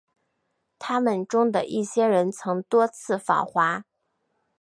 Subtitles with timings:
[0.79, 3.83] 他们中的一些人曾多次访华。